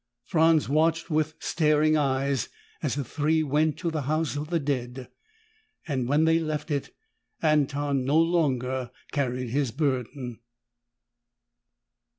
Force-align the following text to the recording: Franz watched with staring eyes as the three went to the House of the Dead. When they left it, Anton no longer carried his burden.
Franz 0.25 0.67
watched 0.67 1.11
with 1.11 1.35
staring 1.37 1.95
eyes 1.95 2.49
as 2.81 2.95
the 2.95 3.03
three 3.03 3.43
went 3.43 3.77
to 3.77 3.91
the 3.91 4.01
House 4.01 4.35
of 4.35 4.49
the 4.49 4.59
Dead. 4.59 5.09
When 5.85 6.25
they 6.25 6.39
left 6.39 6.71
it, 6.71 6.89
Anton 7.43 8.03
no 8.03 8.17
longer 8.19 8.89
carried 9.11 9.51
his 9.51 9.69
burden. 9.69 10.39